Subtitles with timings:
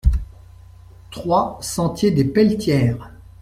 [1.11, 3.11] trois sentier des Pelletières